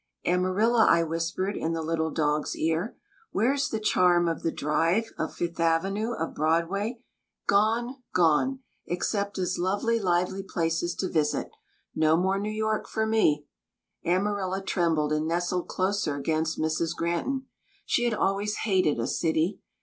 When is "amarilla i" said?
0.25-1.03